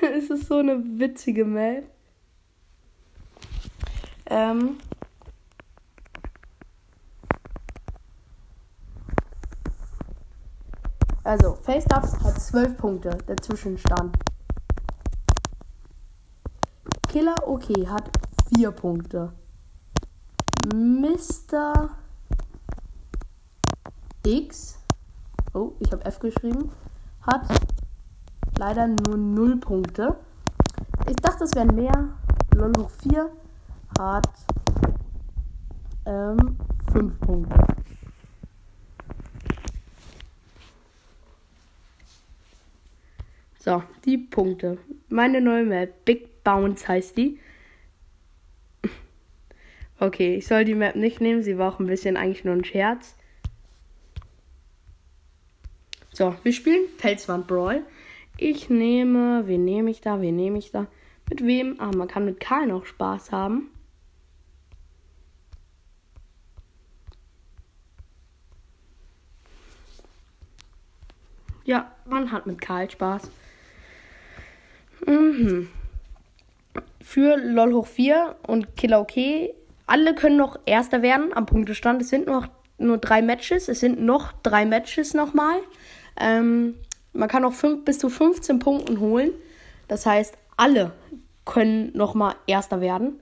es 0.00 0.30
ist 0.30 0.46
so 0.46 0.58
eine 0.58 0.82
witzige 0.98 1.44
Map. 1.44 1.84
Ähm, 4.26 4.78
also, 11.24 11.54
Face 11.54 11.86
Dubs 11.86 12.12
hat 12.22 12.38
12 12.38 12.76
Punkte, 12.76 13.10
der 13.26 13.38
Zwischenstand. 13.38 14.14
Killer 17.08 17.34
okay 17.46 17.88
hat 17.88 18.10
4 18.54 18.70
Punkte. 18.72 19.32
Mr. 20.74 21.88
X, 24.26 24.78
oh, 25.54 25.72
ich 25.78 25.92
habe 25.92 26.04
F 26.04 26.18
geschrieben, 26.18 26.70
hat 27.22 27.46
leider 28.58 28.86
nur 28.86 29.16
0 29.16 29.56
Punkte. 29.56 30.16
Ich 31.08 31.16
dachte, 31.16 31.44
es 31.44 31.54
wären 31.54 31.74
mehr. 31.74 32.10
LOL 32.54 32.72
hoch 32.78 32.90
4 32.90 33.30
hat 33.98 34.28
ähm, 36.04 36.58
5 36.92 37.20
Punkte. 37.20 37.83
So, 43.64 43.82
die 44.04 44.18
Punkte. 44.18 44.76
Meine 45.08 45.40
neue 45.40 45.64
Map, 45.64 46.04
Big 46.04 46.44
Bounce 46.44 46.86
heißt 46.86 47.16
die. 47.16 47.40
Okay, 49.98 50.34
ich 50.34 50.46
soll 50.46 50.66
die 50.66 50.74
Map 50.74 50.96
nicht 50.96 51.22
nehmen, 51.22 51.42
sie 51.42 51.56
war 51.56 51.72
auch 51.72 51.78
ein 51.78 51.86
bisschen 51.86 52.18
eigentlich 52.18 52.44
nur 52.44 52.52
ein 52.52 52.64
Scherz. 52.64 53.16
So, 56.12 56.36
wir 56.42 56.52
spielen 56.52 56.90
Felswand 56.98 57.46
Brawl. 57.46 57.86
Ich 58.36 58.68
nehme, 58.68 59.44
wen 59.46 59.64
nehme 59.64 59.90
ich 59.90 60.02
da, 60.02 60.20
wen 60.20 60.36
nehme 60.36 60.58
ich 60.58 60.70
da? 60.70 60.86
Mit 61.30 61.42
wem? 61.42 61.80
Ah, 61.80 61.90
man 61.96 62.06
kann 62.06 62.26
mit 62.26 62.40
Karl 62.40 62.66
noch 62.66 62.84
Spaß 62.84 63.32
haben. 63.32 63.70
Ja, 71.64 71.90
man 72.04 72.30
hat 72.30 72.46
mit 72.46 72.60
Karl 72.60 72.90
Spaß. 72.90 73.30
Mhm. 75.06 75.68
Für 77.00 77.36
LOL 77.36 77.74
hoch 77.74 77.86
4 77.86 78.36
und 78.46 78.76
Killer 78.76 79.00
okay. 79.00 79.54
Alle 79.86 80.14
können 80.14 80.36
noch 80.36 80.58
Erster 80.64 81.02
werden 81.02 81.32
am 81.34 81.46
Punktestand. 81.46 82.02
Es 82.02 82.08
sind 82.08 82.26
noch 82.26 82.48
nur 82.78 82.98
drei 82.98 83.22
Matches. 83.22 83.68
Es 83.68 83.80
sind 83.80 84.00
noch 84.00 84.32
drei 84.42 84.64
Matches 84.64 85.14
nochmal. 85.14 85.58
Ähm, 86.18 86.74
man 87.12 87.28
kann 87.28 87.44
auch 87.44 87.52
fünf, 87.52 87.84
bis 87.84 87.98
zu 87.98 88.08
15 88.08 88.58
Punkten 88.58 89.00
holen. 89.00 89.32
Das 89.88 90.06
heißt, 90.06 90.36
alle 90.56 90.92
können 91.44 91.92
nochmal 91.94 92.34
Erster 92.46 92.80
werden. 92.80 93.20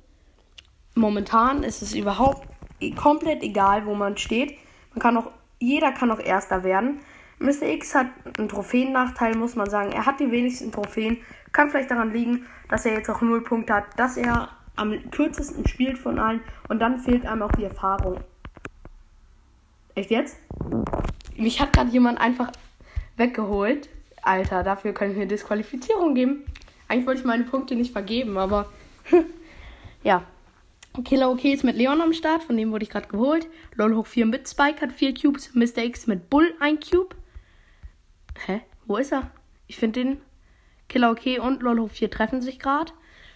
Momentan 0.94 1.62
ist 1.62 1.82
es 1.82 1.94
überhaupt 1.94 2.46
komplett 2.96 3.42
egal, 3.42 3.86
wo 3.86 3.94
man 3.94 4.16
steht. 4.16 4.56
Man 4.92 5.00
kann 5.00 5.16
auch, 5.16 5.30
jeder 5.58 5.92
kann 5.92 6.10
auch 6.10 6.20
Erster 6.20 6.64
werden. 6.64 7.00
Mr. 7.38 7.62
X 7.62 7.94
hat 7.94 8.06
einen 8.38 8.48
Trophäennachteil, 8.48 9.34
muss 9.34 9.56
man 9.56 9.68
sagen. 9.68 9.92
Er 9.92 10.06
hat 10.06 10.20
die 10.20 10.30
wenigsten 10.30 10.70
Trophäen. 10.70 11.18
Kann 11.52 11.70
vielleicht 11.70 11.90
daran 11.90 12.12
liegen, 12.12 12.46
dass 12.68 12.86
er 12.86 12.94
jetzt 12.94 13.10
auch 13.10 13.20
0 13.20 13.42
Punkte 13.42 13.74
hat, 13.74 13.84
dass 13.96 14.16
er 14.16 14.48
am 14.76 15.10
kürzesten 15.10 15.66
spielt 15.66 15.98
von 15.98 16.18
allen. 16.18 16.40
Und 16.68 16.78
dann 16.78 16.98
fehlt 16.98 17.26
einem 17.26 17.42
auch 17.42 17.52
die 17.52 17.64
Erfahrung. 17.64 18.20
Echt 19.94 20.10
jetzt? 20.10 20.38
Mich 21.36 21.60
hat 21.60 21.72
gerade 21.72 21.90
jemand 21.90 22.20
einfach 22.20 22.50
weggeholt. 23.16 23.88
Alter, 24.22 24.62
dafür 24.62 24.92
könnte 24.94 25.12
ich 25.12 25.18
eine 25.18 25.26
Disqualifizierung 25.26 26.14
geben. 26.14 26.44
Eigentlich 26.88 27.06
wollte 27.06 27.20
ich 27.20 27.26
meine 27.26 27.44
Punkte 27.44 27.74
nicht 27.74 27.92
vergeben, 27.92 28.38
aber 28.38 28.70
ja. 30.02 30.24
Killer 31.04 31.30
OK 31.30 31.46
ist 31.46 31.64
mit 31.64 31.76
Leon 31.76 32.02
am 32.02 32.12
Start, 32.12 32.44
von 32.44 32.56
dem 32.56 32.70
wurde 32.70 32.84
ich 32.84 32.90
gerade 32.90 33.08
geholt. 33.08 33.48
LOL 33.76 33.96
hoch 33.96 34.06
4 34.06 34.26
mit 34.26 34.46
Spike 34.46 34.80
hat 34.82 34.92
4 34.92 35.14
Cubes. 35.14 35.54
Mr. 35.54 35.78
X 35.78 36.06
mit 36.06 36.28
Bull 36.28 36.54
1 36.60 36.90
Cube. 36.90 37.16
Hä? 38.46 38.60
Wo 38.84 38.98
ist 38.98 39.12
er? 39.12 39.30
Ich 39.68 39.76
finde 39.76 40.04
den. 40.04 40.20
Killer 40.92 41.10
OK 41.10 41.38
und 41.40 41.62
LOL 41.62 41.80
hoch 41.80 41.90
4 41.90 42.10
treffen 42.10 42.42
sich 42.42 42.58
gerade. 42.58 42.92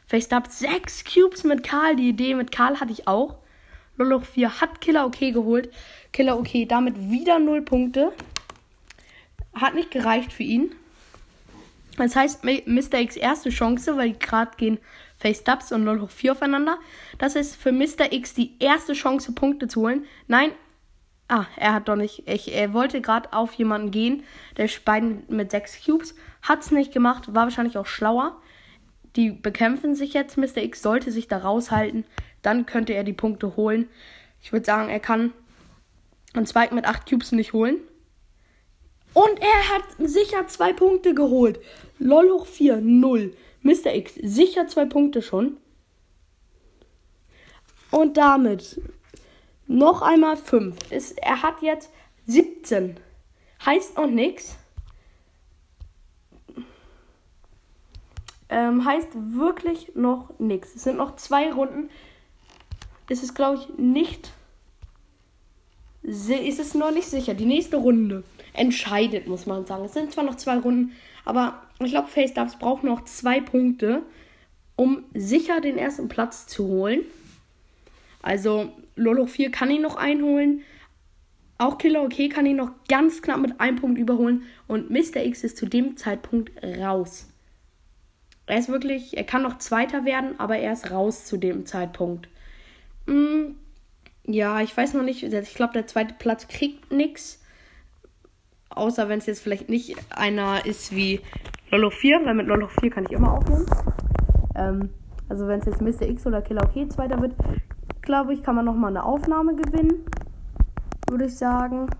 Faced 0.07 0.35
up 0.35 0.47
6 0.47 1.05
Cubes 1.05 1.43
mit 1.43 1.63
Karl. 1.63 1.97
Die 1.97 2.11
Idee 2.11 2.35
mit 2.35 2.53
Karl 2.53 2.79
hatte 2.79 2.93
ich 2.93 3.09
auch. 3.09 3.39
LOL 3.97 4.21
hoch 4.21 4.25
4 4.25 4.61
hat 4.61 4.83
Killer 4.83 5.07
OK 5.07 5.19
geholt. 5.19 5.73
Killer 6.13 6.39
OK 6.39 6.69
damit 6.69 7.11
wieder 7.11 7.39
0 7.39 7.63
Punkte. 7.63 8.13
Hat 9.55 9.75
nicht 9.75 9.91
gereicht 9.91 10.35
für 10.35 10.43
ihn. 10.43 10.75
Das 11.97 12.15
heißt, 12.15 12.45
Mr. 12.45 13.01
X 13.01 13.17
erste 13.17 13.49
Chance, 13.49 13.97
weil 13.97 14.13
gerade 14.13 14.51
gehen 14.59 14.79
Face 15.19 15.43
Dubs 15.43 15.73
und 15.73 15.85
0 15.85 16.03
hoch 16.03 16.11
4 16.11 16.33
aufeinander. 16.33 16.79
Das 17.17 17.37
ist 17.37 17.57
für 17.57 17.73
Mr. 17.73 18.13
X 18.13 18.35
die 18.35 18.53
erste 18.59 18.93
Chance, 18.93 19.33
Punkte 19.33 19.67
zu 19.67 19.81
holen. 19.81 20.05
Nein, 20.29 20.51
ah, 21.29 21.47
er 21.57 21.75
hat 21.75 21.89
doch 21.89 21.97
nicht. 21.97 22.29
Ich, 22.29 22.55
er 22.55 22.73
wollte 22.73 23.01
gerade 23.01 23.33
auf 23.33 23.53
jemanden 23.55 23.91
gehen, 23.91 24.25
der 24.57 24.69
beiden 24.85 25.25
mit 25.29 25.51
6 25.51 25.85
Cubes. 25.85 26.15
Hat 26.43 26.61
es 26.61 26.71
nicht 26.71 26.93
gemacht, 26.93 27.35
war 27.35 27.45
wahrscheinlich 27.45 27.79
auch 27.79 27.87
schlauer. 27.87 28.41
Die 29.17 29.31
bekämpfen 29.31 29.95
sich 29.95 30.13
jetzt. 30.13 30.37
Mr. 30.37 30.59
X 30.59 30.83
sollte 30.83 31.11
sich 31.11 31.29
da 31.29 31.39
raushalten. 31.39 32.05
Dann 32.43 32.67
könnte 32.67 32.93
er 32.93 33.05
die 33.05 33.13
Punkte 33.13 33.57
holen. 33.57 33.89
Ich 34.43 34.53
würde 34.53 34.67
sagen, 34.67 34.89
er 34.89 35.01
kann 35.01 35.33
einen 36.35 36.47
Zweig 36.47 36.73
mit 36.73 36.85
8 36.85 37.09
Cubes 37.09 37.33
nicht 37.33 37.53
holen. 37.53 37.79
Und 39.15 39.41
er 39.41 39.75
hat 39.75 39.83
sicher 39.99 40.47
zwei 40.47 40.75
Punkte 40.75 41.15
geholt. 41.15 41.59
LOL 41.99 42.31
hoch 42.31 42.47
4, 42.47 42.83
0. 42.83 43.35
Mr. 43.63 43.95
X, 43.95 44.15
sicher 44.15 44.69
zwei 44.69 44.85
Punkte 44.85 45.23
schon. 45.23 45.57
Und 47.91 48.19
damit 48.19 48.79
noch 49.67 50.03
einmal 50.03 50.37
5. 50.37 50.77
Er 51.17 51.43
hat 51.43 51.63
jetzt 51.63 51.91
17. 52.27 52.99
Heißt 53.65 53.97
noch 53.97 54.07
nichts. 54.07 54.57
Ähm, 58.49 58.85
heißt 58.85 59.09
wirklich 59.15 59.95
noch 59.95 60.31
nichts. 60.39 60.75
Es 60.75 60.85
sind 60.85 60.99
noch 60.99 61.17
zwei 61.17 61.53
Runden. 61.53 61.91
Es 63.09 63.23
ist, 63.23 63.35
glaube 63.35 63.59
ich, 63.59 63.79
nicht. 63.79 64.33
Ist 66.03 66.61
es 66.61 66.75
noch 66.75 66.93
nicht 66.93 67.09
sicher. 67.09 67.35
Die 67.35 67.47
nächste 67.47 67.77
Runde 67.79 68.23
entscheidet, 68.53 69.27
muss 69.27 69.47
man 69.47 69.67
sagen. 69.67 69.85
Es 69.85 69.95
sind 69.95 70.13
zwar 70.13 70.25
noch 70.25 70.37
zwei 70.37 70.59
Runden, 70.59 70.93
aber 71.25 71.61
ich 71.81 71.91
glaube, 71.91 72.09
Face 72.09 72.33
Dubs 72.33 72.57
braucht 72.57 72.85
noch 72.85 73.05
zwei 73.05 73.41
Punkte, 73.41 74.03
um 74.77 75.05
sicher 75.15 75.61
den 75.61 75.79
ersten 75.79 76.09
Platz 76.09 76.47
zu 76.47 76.67
holen. 76.67 77.01
Also 78.23 78.71
Lolo 78.97 79.27
4 79.27 79.51
kann 79.51 79.71
ihn 79.71 79.83
noch 79.83 79.97
einholen. 79.97 80.63
Auch 81.59 81.79
Killer 81.79 82.03
OK 82.03 82.31
kann 82.31 82.47
ihn 82.47 82.57
noch 82.57 82.73
ganz 82.89 83.23
knapp 83.23 83.39
mit 83.39 83.61
einem 83.61 83.77
Punkt 83.77 83.99
überholen. 83.99 84.43
Und 84.67 84.91
Mr. 84.91 85.25
X 85.25 85.45
ist 85.45 85.57
zu 85.57 85.67
dem 85.67 85.97
Zeitpunkt 85.97 86.51
raus. 86.65 87.29
Er 88.47 88.59
ist 88.59 88.69
wirklich, 88.69 89.17
er 89.17 89.25
kann 89.25 89.43
noch 89.43 89.59
Zweiter 89.59 90.05
werden, 90.05 90.39
aber 90.39 90.57
er 90.59 90.73
ist 90.73 90.91
raus 90.91 91.25
zu 91.25 91.37
dem 91.37 91.67
Zeitpunkt. 91.67 92.29
Hm, 93.07 93.57
ja, 94.25 94.61
ich 94.61 94.77
weiß 94.77 94.95
noch 94.95 95.03
nicht. 95.03 95.23
Ich 95.23 95.55
glaube, 95.55 95.73
der 95.73 95.87
zweite 95.87 96.15
Platz 96.15 96.49
kriegt 96.49 96.93
nichts. 96.93 97.43
Außer 98.69 99.09
wenn 99.09 99.19
es 99.19 99.27
jetzt 99.27 99.41
vielleicht 99.41 99.69
nicht 99.69 99.97
einer 100.11 100.67
ist 100.67 100.95
wie 100.95 101.21
Lolo 101.71 101.91
4, 101.91 102.21
weil 102.25 102.35
mit 102.35 102.47
Lolo 102.47 102.69
4 102.81 102.91
kann 102.91 103.05
ich 103.05 103.13
immer 103.13 103.33
aufnehmen. 103.33 103.67
Ähm, 104.55 104.91
also 105.29 105.49
wenn 105.49 105.61
es 105.61 105.67
jetzt 105.67 105.81
Mr. 105.81 106.09
X 106.09 106.27
oder 106.27 106.43
Killer 106.43 106.65
OK 106.65 106.91
Zweiter 106.93 107.21
wird, 107.21 107.35
glaube 108.07 108.33
ich, 108.33 108.43
kann 108.43 108.55
man 108.55 108.65
nochmal 108.65 108.91
eine 108.91 109.05
Aufnahme 109.05 109.55
gewinnen. 109.55 110.07
Würde 111.11 111.27
ich 111.27 111.37
sagen. 111.37 111.91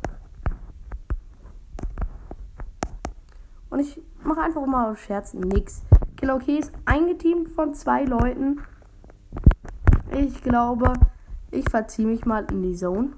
Und 3.69 3.81
ich 3.81 4.01
mache 4.25 4.41
einfach 4.41 4.65
mal 4.65 4.91
aus 4.91 5.01
Scherz 5.01 5.35
nix. 5.35 5.83
Killer 6.17 6.37
OK 6.37 6.49
ist 6.49 6.73
eingeteamt 6.87 7.51
von 7.51 7.75
zwei 7.75 8.05
Leuten. 8.05 8.63
Ich 10.13 10.43
glaube, 10.43 10.95
ich 11.51 11.69
verziehe 11.69 12.07
mich 12.07 12.25
mal 12.25 12.47
in 12.51 12.63
die 12.63 12.75
Zone. 12.75 13.11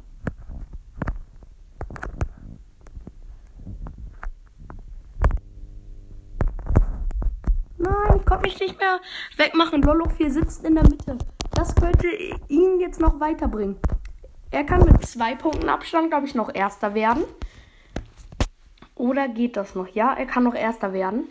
Nein, 7.77 8.17
ich 8.17 8.27
konnte 8.27 8.43
mich 8.43 8.59
nicht 8.59 8.79
mehr 8.81 8.99
wegmachen. 9.37 9.83
Lolo 9.83 10.09
4 10.09 10.33
sitzt 10.33 10.65
in 10.65 10.75
der 10.75 10.85
Mitte. 10.85 11.19
Das 11.59 11.75
könnte 11.75 12.07
ihn 12.47 12.79
jetzt 12.79 13.01
noch 13.01 13.19
weiterbringen. 13.19 13.81
Er 14.53 14.63
kann 14.63 14.85
mit 14.85 15.05
zwei 15.05 15.35
Punkten 15.35 15.69
Abstand, 15.69 16.09
glaube 16.09 16.25
ich, 16.25 16.37
noch 16.37 16.55
Erster 16.55 16.95
werden. 16.95 17.25
Oder 18.95 19.27
geht 19.27 19.57
das 19.57 19.75
noch? 19.75 19.89
Ja, 19.89 20.15
er 20.15 20.27
kann 20.27 20.45
noch 20.45 20.55
Erster 20.55 20.93
werden. 20.93 21.25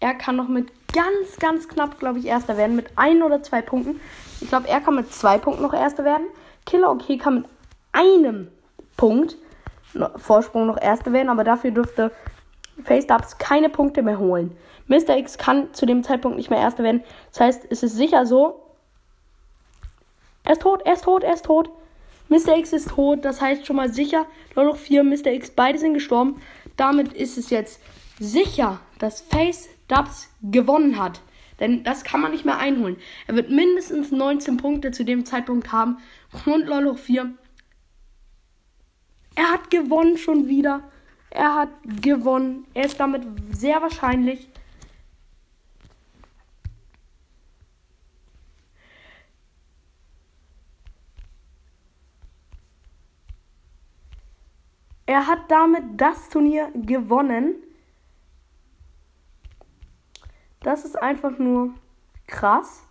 Er 0.00 0.14
kann 0.14 0.36
noch 0.36 0.48
mit 0.48 0.72
ganz, 0.90 1.36
ganz 1.38 1.68
knapp, 1.68 1.98
glaube 1.98 2.18
ich, 2.18 2.24
Erster 2.24 2.56
werden. 2.56 2.76
Mit 2.76 2.92
ein 2.96 3.22
oder 3.22 3.42
zwei 3.42 3.60
Punkten. 3.60 4.00
Ich 4.40 4.48
glaube, 4.48 4.68
er 4.68 4.80
kann 4.80 4.94
mit 4.94 5.12
zwei 5.12 5.36
Punkten 5.36 5.62
noch 5.62 5.74
Erster 5.74 6.04
werden. 6.04 6.28
Killer 6.64 6.90
OK 6.90 7.18
kann 7.18 7.34
mit 7.34 7.44
einem 7.92 8.48
Punkt 8.96 9.36
Vorsprung 10.16 10.66
noch 10.66 10.80
Erster 10.80 11.12
werden. 11.12 11.28
Aber 11.28 11.44
dafür 11.44 11.72
dürfte 11.72 12.10
Face 12.84 13.06
Dubs 13.06 13.36
keine 13.36 13.68
Punkte 13.68 14.02
mehr 14.02 14.18
holen. 14.18 14.56
Mr. 14.86 15.18
X 15.18 15.36
kann 15.36 15.74
zu 15.74 15.84
dem 15.84 16.04
Zeitpunkt 16.04 16.38
nicht 16.38 16.48
mehr 16.48 16.60
Erster 16.60 16.84
werden. 16.84 17.04
Das 17.32 17.40
heißt, 17.40 17.66
es 17.68 17.82
ist 17.82 17.96
sicher 17.96 18.24
so. 18.24 18.62
Er 20.46 20.52
ist 20.52 20.62
tot, 20.62 20.82
er 20.84 20.94
ist 20.94 21.04
tot, 21.04 21.24
er 21.24 21.34
ist 21.34 21.44
tot. 21.44 21.70
Mr. 22.28 22.56
X 22.56 22.72
ist 22.72 22.88
tot, 22.90 23.24
das 23.24 23.40
heißt 23.40 23.66
schon 23.66 23.76
mal 23.76 23.92
sicher. 23.92 24.26
Noch 24.54 24.76
vier 24.76 25.02
Mr. 25.02 25.26
X, 25.26 25.50
beide 25.50 25.78
sind 25.78 25.94
gestorben. 25.94 26.40
Damit 26.76 27.12
ist 27.12 27.36
es 27.36 27.50
jetzt 27.50 27.80
sicher, 28.18 28.80
dass 28.98 29.20
Face 29.20 29.68
Dubs 29.88 30.28
gewonnen 30.42 30.98
hat. 30.98 31.20
Denn 31.58 31.82
das 31.84 32.04
kann 32.04 32.20
man 32.20 32.30
nicht 32.32 32.44
mehr 32.44 32.58
einholen. 32.58 32.96
Er 33.26 33.34
wird 33.34 33.50
mindestens 33.50 34.12
19 34.12 34.56
Punkte 34.56 34.92
zu 34.92 35.04
dem 35.04 35.24
Zeitpunkt 35.24 35.72
haben. 35.72 35.98
Und 36.44 36.66
Lolo 36.66 36.94
4. 36.94 37.32
Er 39.34 39.52
hat 39.52 39.70
gewonnen 39.70 40.16
schon 40.16 40.48
wieder. 40.48 40.82
Er 41.30 41.54
hat 41.54 41.70
gewonnen. 42.02 42.66
Er 42.74 42.86
ist 42.86 43.00
damit 43.00 43.22
sehr 43.50 43.82
wahrscheinlich 43.82 44.48
Er 55.06 55.26
hat 55.26 55.50
damit 55.50 55.84
das 56.00 56.28
Turnier 56.28 56.70
gewonnen. 56.74 57.54
Das 60.60 60.84
ist 60.84 60.96
einfach 60.96 61.38
nur 61.38 61.74
krass. 62.26 62.82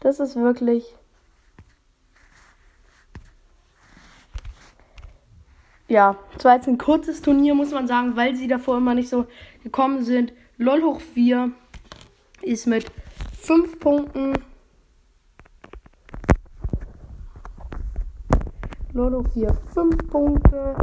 Das 0.00 0.18
ist 0.18 0.34
wirklich 0.34 0.96
ja, 5.90 6.16
zwar 6.38 6.54
jetzt 6.54 6.68
ein 6.68 6.78
kurzes 6.78 7.20
Turnier, 7.20 7.54
muss 7.54 7.72
man 7.72 7.88
sagen, 7.88 8.14
weil 8.14 8.36
sie 8.36 8.46
davor 8.46 8.76
immer 8.76 8.94
nicht 8.94 9.08
so 9.08 9.26
gekommen 9.64 10.04
sind. 10.04 10.32
LOL 10.56 10.82
hoch 10.82 11.00
4 11.00 11.50
ist 12.42 12.66
mit 12.66 12.90
5 13.40 13.78
Punkten. 13.80 14.34
Lolo 18.92 19.22
4, 19.22 19.54
5 19.72 20.10
Punkte. 20.10 20.74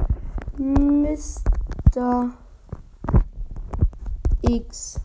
Mr. 0.57 2.31
X 4.41 5.01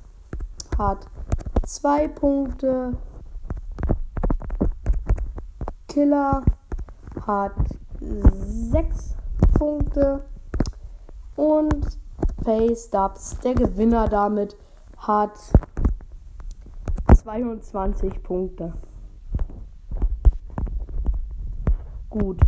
hat 0.78 1.06
2 1.64 2.08
Punkte. 2.08 2.96
Killer 5.88 6.42
hat 7.26 7.52
6 8.00 9.14
Punkte. 9.58 10.24
Und 11.36 11.98
Face 12.44 12.90
Dubs, 12.90 13.38
der 13.40 13.54
Gewinner 13.54 14.08
damit, 14.08 14.56
hat 14.96 15.38
22 17.22 18.20
Punkte. 18.22 18.72
Gut. 22.10 22.40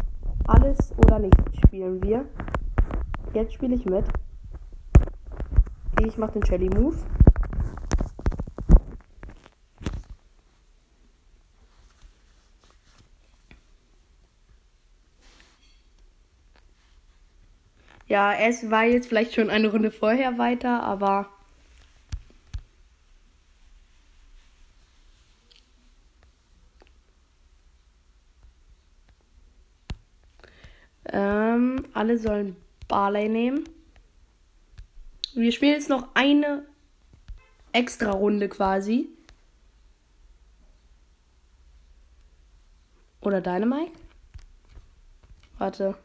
Alles 0.47 0.93
oder 0.99 1.21
nichts 1.21 1.39
spielen 1.65 2.03
wir. 2.03 2.27
Jetzt 3.33 3.55
spiele 3.55 3.77
ich 3.77 3.85
mit. 3.85 4.05
Ich 6.05 6.19
mache 6.19 6.33
den 6.33 6.45
Shelly 6.45 6.69
Move. 6.69 6.97
Ja, 18.07 18.35
es 18.35 18.71
war 18.71 18.85
jetzt 18.85 19.09
vielleicht 19.09 19.35
schon 19.35 19.51
eine 19.51 19.71
Runde 19.71 19.91
vorher 19.91 20.37
weiter, 20.37 20.83
aber 20.83 21.29
Ähm, 31.15 31.85
alle 32.05 32.19
sollen 32.19 32.55
Barley 32.87 33.31
nehmen. 33.31 33.65
Wir 35.33 35.51
spielen 35.53 35.73
jetzt 35.73 35.89
noch 35.89 36.09
eine 36.13 36.67
extra 37.73 38.11
Runde 38.11 38.51
quasi. 38.51 39.09
Oder 43.23 43.41
deine 43.41 43.65
Mike? 43.65 43.93
Warte. 45.57 45.97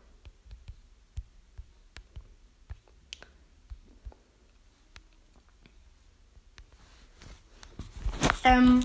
Ähm, 8.46 8.80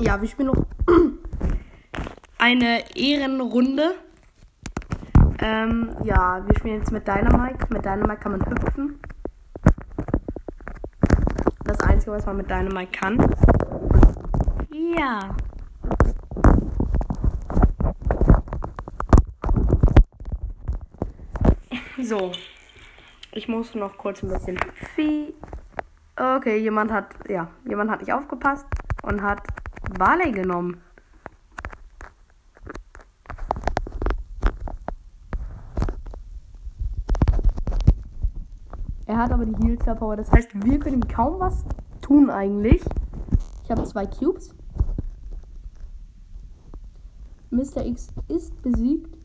ja, 0.00 0.20
wir 0.20 0.28
spielen 0.28 0.48
noch 0.48 0.66
eine 2.38 2.96
Ehrenrunde. 2.96 3.94
Ähm, 5.42 5.96
ja, 6.04 6.42
wir 6.46 6.54
spielen 6.58 6.80
jetzt 6.80 6.92
mit 6.92 7.08
Dynamite. 7.08 7.66
Mit 7.70 7.84
Dynamite 7.84 8.16
kann 8.16 8.32
man 8.32 8.46
hüpfen. 8.46 9.00
Das 11.64 11.80
Einzige, 11.80 12.12
was 12.12 12.26
man 12.26 12.36
mit 12.36 12.50
Dynamite 12.50 12.92
kann. 12.92 13.18
Ja. 14.98 15.34
So. 22.02 22.32
Ich 23.32 23.48
muss 23.48 23.74
noch 23.74 23.96
kurz 23.96 24.22
ein 24.22 24.28
bisschen 24.28 24.58
Vieh. 24.94 25.32
Okay, 26.16 26.58
jemand 26.58 26.92
hat, 26.92 27.06
ja, 27.28 27.48
jemand 27.64 27.90
hat 27.90 28.00
nicht 28.00 28.12
aufgepasst 28.12 28.66
und 29.02 29.22
hat 29.22 29.42
Barley 29.98 30.32
genommen. 30.32 30.82
Aber 39.40 39.50
die 39.50 39.66
Heal 39.66 39.80
Star 39.80 39.94
Power. 39.94 40.16
Das 40.16 40.30
heißt, 40.30 40.50
wir 40.66 40.78
können 40.78 41.08
kaum 41.08 41.40
was 41.40 41.64
tun 42.02 42.28
eigentlich. 42.28 42.84
Ich 43.64 43.70
habe 43.70 43.82
zwei 43.84 44.04
Cubes. 44.04 44.54
Mr. 47.48 47.86
X 47.86 48.08
ist 48.28 48.60
besiegt. 48.60 49.16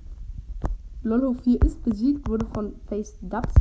Lolo 1.03 1.33
4 1.33 1.61
ist 1.63 1.83
besiegt, 1.83 2.29
wurde 2.29 2.45
von 2.53 2.75
Face 2.87 3.17
Dubs. 3.23 3.53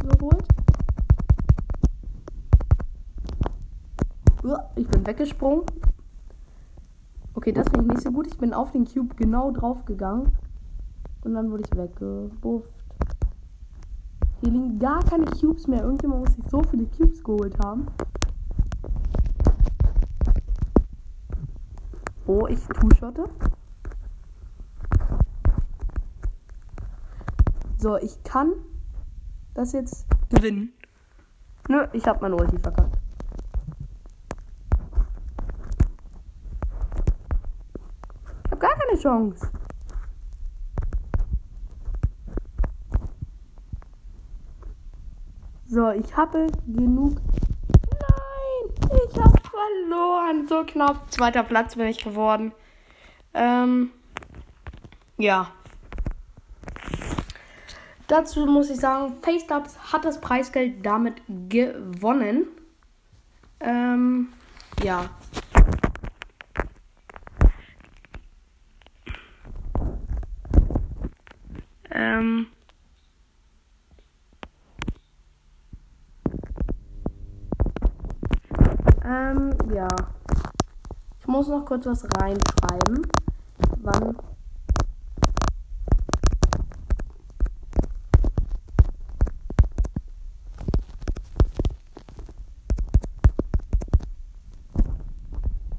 Uah, 4.45 4.71
Ich 4.77 4.87
bin 4.87 5.05
weggesprungen. 5.05 5.65
Okay, 7.35 7.51
das 7.51 7.69
finde 7.69 7.87
ich 7.87 7.91
nicht 7.95 8.03
so 8.03 8.13
gut. 8.13 8.29
Ich 8.29 8.39
bin 8.39 8.55
auf 8.55 8.71
den 8.71 8.85
Cube 8.85 9.17
genau 9.17 9.51
drauf 9.51 9.85
gegangen. 9.87 10.31
Und 11.25 11.35
dann 11.35 11.51
wurde 11.51 11.65
ich 11.65 11.77
weggebufft. 11.77 12.74
Liegen 14.55 14.79
gar 14.79 15.03
keine 15.03 15.25
Cubes 15.25 15.67
mehr. 15.67 15.83
Irgendjemand 15.83 16.27
muss 16.27 16.37
sich 16.37 16.45
so 16.49 16.63
viele 16.63 16.87
Cubes 16.87 17.25
geholt 17.25 17.59
haben. 17.65 17.89
Oh, 22.27 22.47
ich 22.47 22.61
two-shotte. 22.69 23.29
So, 27.79 27.97
ich 27.97 28.23
kann 28.23 28.53
das 29.55 29.73
jetzt 29.73 30.07
gewinnen. 30.31 30.73
Nö, 31.69 31.89
ich 31.93 32.07
habe 32.07 32.21
mein 32.21 32.35
Ulti 32.35 32.57
verkackt. 32.61 32.97
Ich 38.45 38.51
habe 38.53 38.61
gar 38.61 38.77
keine 38.77 38.99
Chance. 39.01 39.51
So, 45.75 45.91
ich 45.91 46.17
habe 46.17 46.47
genug. 46.69 47.17
Nein, 47.91 49.01
ich 49.09 49.21
habe 49.21 49.41
verloren. 49.41 50.47
So 50.47 50.63
knapp. 50.63 51.11
Zweiter 51.11 51.43
Platz 51.43 51.75
bin 51.75 51.89
ich 51.89 52.05
geworden. 52.05 52.53
Ähm, 53.35 53.91
ja. 55.19 55.51
Dazu 58.07 58.47
muss 58.47 58.71
ich 58.71 58.77
sagen, 58.77 59.15
FaceDubs 59.21 59.93
hat 59.93 60.05
das 60.05 60.21
Preisgeld 60.21 60.87
damit 60.87 61.21
gewonnen. 61.27 62.47
Ähm, 63.59 64.29
ja. 64.85 65.11
Ähm, 71.91 72.47
ja. 79.75 79.89
Ich 81.21 81.24
muss 81.35 81.49
noch 81.49 81.65
kurz 81.65 81.85
was 81.85 82.05
reinschreiben. 82.17 83.09
Wann 83.83 84.17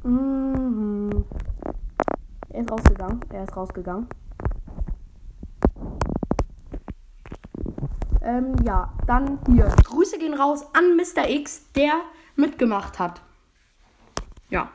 Mhm. 0.04 1.26
Er 2.50 2.62
ist 2.62 2.72
rausgegangen. 2.72 3.22
Er 3.30 3.44
ist 3.46 3.56
rausgegangen. 3.56 4.08
Ähm, 8.22 8.56
ja, 8.66 8.92
dann 9.08 9.40
hier. 9.48 9.74
Grüße 9.86 10.20
gehen 10.20 10.34
raus 10.34 10.66
an 10.74 10.98
Mr. 10.98 11.30
X, 11.30 11.72
der 11.72 11.94
mitgemacht 12.36 13.00
hat. 13.00 13.22
Ja. 14.50 14.70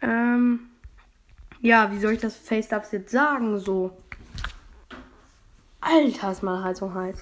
Ähm, 0.00 0.70
ja, 1.68 1.92
wie 1.92 1.98
soll 1.98 2.14
ich 2.14 2.20
das 2.20 2.34
Face-Ups 2.34 2.92
jetzt 2.92 3.10
sagen? 3.10 3.58
So. 3.58 3.94
Alter, 5.82 6.32
ist 6.32 6.42
meine 6.42 6.64
Heizung 6.64 6.94
heiß. 6.94 7.20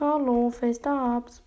Hallo, 0.00 0.50
Face-Ups. 0.50 1.42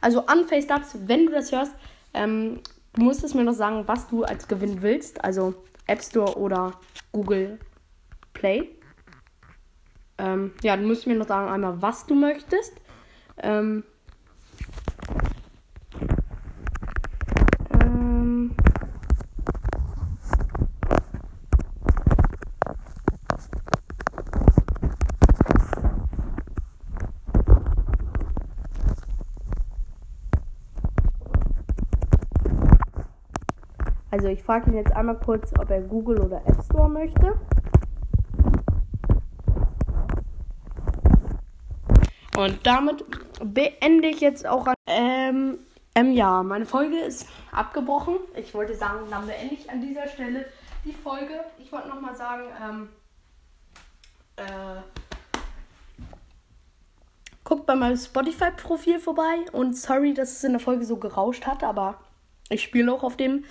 Also 0.00 0.26
an 0.26 0.44
Face-Ups, 0.44 0.96
wenn 1.06 1.26
du 1.26 1.32
das 1.32 1.52
hörst, 1.52 1.76
ähm, 2.14 2.60
du 2.94 3.02
musst 3.02 3.22
es 3.22 3.32
mir 3.32 3.44
noch 3.44 3.54
sagen, 3.54 3.86
was 3.86 4.08
du 4.08 4.24
als 4.24 4.48
Gewinn 4.48 4.82
willst. 4.82 5.22
Also 5.22 5.54
App 5.86 6.02
Store 6.02 6.36
oder 6.36 6.72
Google 7.12 7.60
Play. 8.32 8.70
Ähm, 10.18 10.52
ja, 10.64 10.76
du 10.76 10.82
musst 10.82 11.06
mir 11.06 11.14
noch 11.14 11.28
sagen 11.28 11.48
einmal, 11.48 11.80
was 11.80 12.06
du 12.06 12.16
möchtest. 12.16 12.74
Ähm, 13.38 13.84
Also 34.14 34.28
ich 34.28 34.44
frage 34.44 34.70
ihn 34.70 34.76
jetzt 34.76 34.94
einmal 34.94 35.18
kurz, 35.18 35.52
ob 35.58 35.68
er 35.70 35.80
Google 35.80 36.20
oder 36.20 36.36
App 36.46 36.62
Store 36.66 36.88
möchte. 36.88 37.36
Und 42.36 42.64
damit 42.64 43.04
beende 43.42 44.06
ich 44.06 44.20
jetzt 44.20 44.46
auch 44.46 44.68
an. 44.68 44.74
Ähm, 44.86 45.58
ähm, 45.96 46.12
ja, 46.12 46.44
meine 46.44 46.64
Folge 46.64 46.96
ist 46.96 47.26
abgebrochen. 47.50 48.18
Ich 48.36 48.54
wollte 48.54 48.76
sagen, 48.76 49.00
dann 49.10 49.26
beende 49.26 49.56
ich 49.56 49.68
an 49.68 49.80
dieser 49.80 50.06
Stelle 50.06 50.46
die 50.84 50.92
Folge. 50.92 51.34
Ich 51.58 51.72
wollte 51.72 51.88
nochmal 51.88 52.14
sagen, 52.14 52.44
ähm, 52.62 52.88
äh, 54.36 54.80
guckt 57.42 57.66
bei 57.66 57.74
meinem 57.74 57.96
Spotify-Profil 57.96 59.00
vorbei. 59.00 59.44
Und 59.50 59.76
sorry, 59.76 60.14
dass 60.14 60.30
es 60.30 60.44
in 60.44 60.52
der 60.52 60.60
Folge 60.60 60.84
so 60.84 60.98
gerauscht 60.98 61.48
hat, 61.48 61.64
aber 61.64 61.98
ich 62.48 62.62
spiele 62.62 62.92
auch 62.92 63.02
auf 63.02 63.16
dem, 63.16 63.44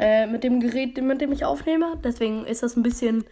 äh, 0.00 0.26
mit 0.26 0.44
dem 0.44 0.60
Gerät, 0.60 0.96
mit 1.02 1.20
dem 1.20 1.30
ich 1.30 1.44
aufnehme. 1.44 1.98
Deswegen 2.02 2.46
ist 2.46 2.62
das 2.62 2.74
ein 2.74 2.82
bisschen, 2.82 3.24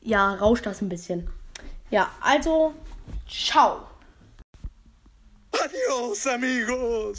ja, 0.00 0.34
rauscht 0.34 0.64
das 0.64 0.80
ein 0.80 0.88
bisschen. 0.88 1.28
Ja, 1.90 2.10
also, 2.22 2.72
ciao. 3.28 3.82
Adios, 5.52 6.26
amigos. 6.26 7.18